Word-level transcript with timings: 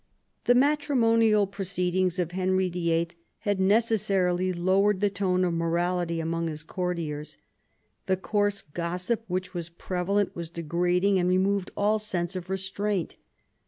The 0.45 0.55
matrimonial 0.55 1.45
proceedings 1.45 2.17
of 2.17 2.31
Henry 2.31 2.71
VHI. 2.71 3.11
had 3.41 3.59
necessarily 3.59 4.51
lowered 4.51 4.99
the 4.99 5.11
tone 5.11 5.45
of 5.45 5.53
morality 5.53 6.19
amongst 6.19 6.49
his 6.49 6.63
courtiers. 6.63 7.37
The 8.07 8.17
coarse 8.17 8.63
gossip 8.63 9.23
which 9.27 9.53
was 9.53 9.69
pre 9.69 9.99
valent 10.03 10.33
was 10.33 10.49
degrading 10.49 11.19
and 11.19 11.29
removed 11.29 11.69
all 11.77 11.99
sense 11.99 12.35
of 12.35 12.49
restraint. 12.49 13.15